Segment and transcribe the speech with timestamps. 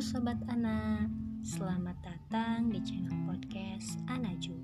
[0.00, 1.04] Sobat Ana,
[1.44, 4.56] selamat datang di channel podcast Anaju.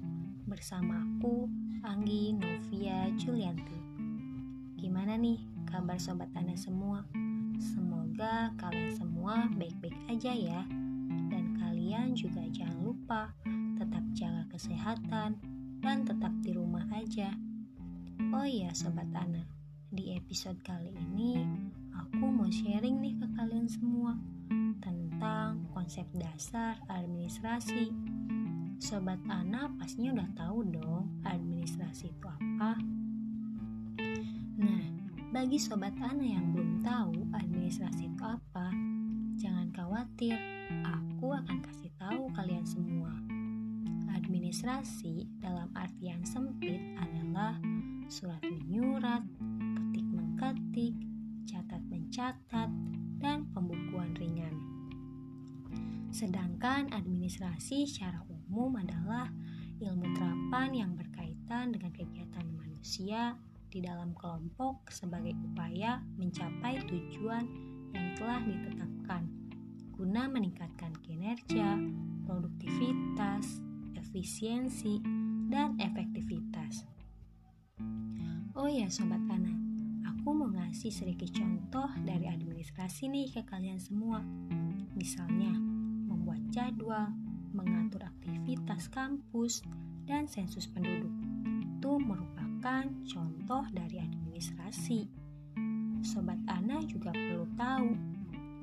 [0.48, 1.44] Bersama aku,
[1.84, 3.76] Anggi Novia Julianti.
[4.80, 5.36] Gimana nih
[5.68, 7.04] kabar Sobat Ana semua?
[7.60, 10.64] Semoga kalian semua baik-baik aja ya.
[11.28, 13.28] Dan kalian juga jangan lupa
[13.76, 15.36] tetap jaga kesehatan
[15.84, 17.28] dan tetap di rumah aja.
[18.32, 19.44] Oh iya Sobat Ana,
[19.92, 21.44] di episode kali ini
[21.92, 24.16] aku mau sharing nih ke kalian semua
[24.86, 27.90] tentang konsep dasar administrasi.
[28.78, 32.78] Sobat Ana pastinya udah tahu dong administrasi itu apa.
[34.62, 34.86] Nah,
[35.34, 38.70] bagi sobat Ana yang belum tahu administrasi itu apa,
[39.34, 40.38] jangan khawatir,
[40.86, 43.10] aku akan kasih tahu kalian semua.
[44.14, 47.58] Administrasi dalam artian sempit adalah
[48.06, 49.26] surat menyurat,
[56.16, 59.28] Sedangkan administrasi secara umum adalah
[59.84, 63.36] ilmu terapan yang berkaitan dengan kegiatan manusia
[63.68, 67.44] di dalam kelompok sebagai upaya mencapai tujuan
[67.92, 69.28] yang telah ditetapkan
[69.92, 71.76] guna meningkatkan kinerja,
[72.24, 73.60] produktivitas,
[74.00, 74.96] efisiensi,
[75.52, 76.88] dan efektivitas.
[78.56, 79.56] Oh ya sobat anak,
[80.08, 84.24] aku mau ngasih sedikit contoh dari administrasi nih ke kalian semua.
[84.96, 85.75] Misalnya,
[86.06, 87.10] membuat jadwal,
[87.50, 89.60] mengatur aktivitas kampus,
[90.06, 91.10] dan sensus penduduk.
[91.60, 95.10] Itu merupakan contoh dari administrasi.
[96.06, 97.90] Sobat Ana juga perlu tahu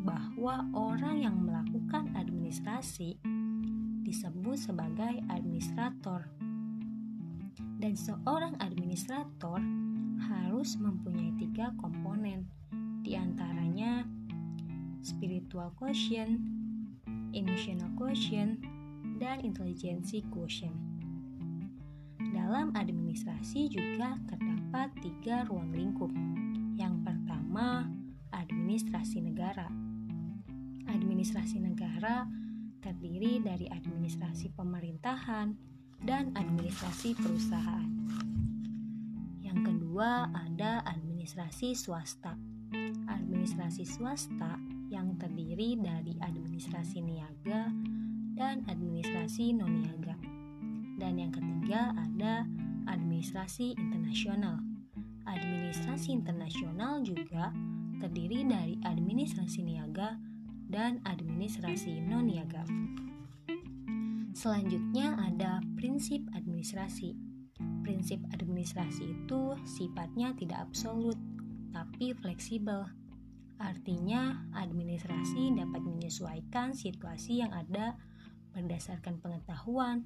[0.03, 3.19] bahwa orang yang melakukan administrasi
[4.03, 6.28] disebut sebagai administrator.
[7.80, 9.59] Dan seorang administrator
[10.23, 12.47] harus mempunyai tiga komponen,
[13.03, 14.07] di antaranya
[15.03, 16.39] spiritual quotient,
[17.33, 18.61] emotional quotient,
[19.19, 20.75] dan intelijensi quotient.
[22.33, 26.09] Dalam administrasi juga terdapat tiga ruang lingkup.
[26.73, 27.85] Yang pertama,
[28.33, 29.69] administrasi negara.
[30.89, 32.25] Administrasi negara
[32.81, 35.55] terdiri dari administrasi pemerintahan
[36.03, 37.89] dan administrasi perusahaan.
[39.39, 42.35] Yang kedua, ada administrasi swasta.
[43.07, 44.57] Administrasi swasta
[44.93, 47.69] yang terdiri dari administrasi niaga
[48.34, 50.18] dan administrasi non-niaga.
[50.97, 52.50] Dan yang ketiga ada
[52.90, 54.58] administrasi internasional.
[55.30, 57.53] Administrasi internasional juga
[58.02, 60.18] terdiri dari administrasi niaga
[60.68, 62.66] dan administrasi non-niaga.
[64.34, 67.14] Selanjutnya ada prinsip administrasi.
[67.85, 71.16] Prinsip administrasi itu sifatnya tidak absolut,
[71.70, 73.03] tapi fleksibel.
[73.62, 77.97] Artinya, administrasi dapat menyesuaikan situasi yang ada
[78.53, 80.06] berdasarkan pengetahuan,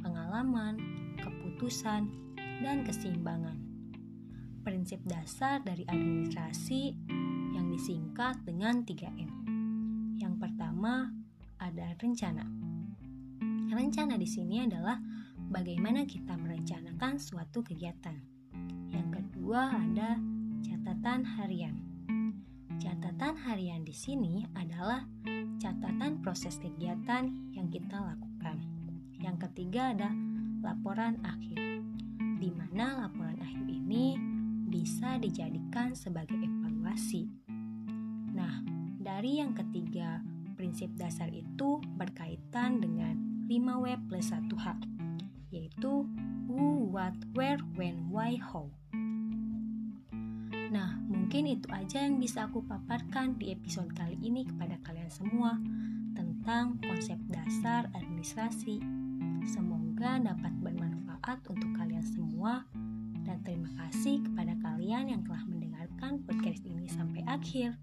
[0.00, 0.78] pengalaman,
[1.18, 2.06] keputusan,
[2.62, 3.58] dan keseimbangan.
[4.62, 6.94] Prinsip dasar dari administrasi
[7.56, 9.30] yang disingkat dengan 3M.
[10.20, 11.10] Yang pertama,
[11.58, 12.46] ada rencana.
[13.70, 15.00] Rencana di sini adalah
[15.50, 18.14] bagaimana kita merencanakan suatu kegiatan.
[18.92, 20.20] Yang kedua, ada
[20.62, 21.89] catatan harian.
[22.80, 25.04] Catatan harian di sini adalah
[25.60, 28.56] catatan proses kegiatan yang kita lakukan.
[29.20, 30.08] Yang ketiga ada
[30.64, 31.60] laporan akhir,
[32.40, 34.16] di mana laporan akhir ini
[34.72, 37.28] bisa dijadikan sebagai evaluasi.
[38.32, 38.64] Nah,
[38.96, 40.24] dari yang ketiga
[40.56, 44.80] prinsip dasar itu berkaitan dengan 5W plus 1H,
[45.52, 46.08] yaitu
[46.48, 48.72] who, what, where, when, why, how.
[50.70, 55.62] Nah, mungkin itu aja yang bisa aku paparkan di episode kali ini kepada kalian semua
[56.18, 58.82] tentang konsep dasar administrasi.
[59.46, 62.66] Semoga dapat bermanfaat untuk kalian semua
[63.22, 67.78] dan terima kasih kepada kalian yang telah mendengarkan podcast ini sampai akhir.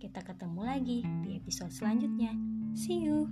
[0.00, 2.32] Kita ketemu lagi di episode selanjutnya.
[2.72, 3.28] See you.